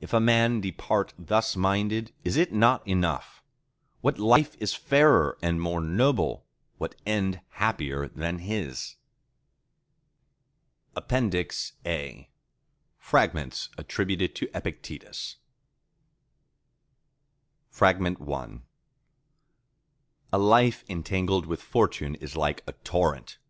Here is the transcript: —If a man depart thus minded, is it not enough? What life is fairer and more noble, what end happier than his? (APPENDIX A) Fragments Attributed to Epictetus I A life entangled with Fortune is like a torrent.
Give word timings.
—If 0.00 0.14
a 0.14 0.18
man 0.18 0.62
depart 0.62 1.12
thus 1.18 1.56
minded, 1.56 2.14
is 2.24 2.38
it 2.38 2.54
not 2.54 2.88
enough? 2.88 3.42
What 4.00 4.18
life 4.18 4.56
is 4.58 4.72
fairer 4.72 5.36
and 5.42 5.60
more 5.60 5.82
noble, 5.82 6.46
what 6.78 6.94
end 7.04 7.42
happier 7.50 8.08
than 8.08 8.38
his? 8.38 8.96
(APPENDIX 10.96 11.74
A) 11.84 12.30
Fragments 12.96 13.68
Attributed 13.76 14.34
to 14.36 14.48
Epictetus 14.56 15.36
I 17.78 17.92
A 20.32 20.38
life 20.38 20.82
entangled 20.88 21.44
with 21.44 21.60
Fortune 21.60 22.14
is 22.14 22.34
like 22.36 22.62
a 22.66 22.72
torrent. 22.72 23.36